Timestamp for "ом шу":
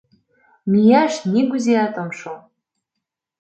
2.01-2.33